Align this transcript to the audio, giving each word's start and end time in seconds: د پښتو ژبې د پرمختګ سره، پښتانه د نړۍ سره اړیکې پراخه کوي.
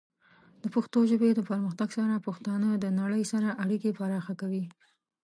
د 0.63 0.63
پښتو 0.75 0.99
ژبې 1.11 1.29
د 1.33 1.39
پرمختګ 1.49 1.89
سره، 1.97 2.23
پښتانه 2.27 2.69
د 2.77 2.85
نړۍ 2.99 3.23
سره 3.31 3.57
اړیکې 3.63 3.95
پراخه 3.97 4.33
کوي. 4.41 4.65